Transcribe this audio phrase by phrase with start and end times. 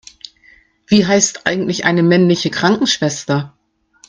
[0.87, 3.55] Wie heißt eigentlich eine männliche Krankenschwester?